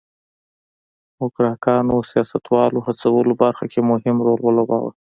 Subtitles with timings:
[1.19, 4.91] موکراکانو سیاستوالو هڅولو برخه کې مهم رول ولوباوه.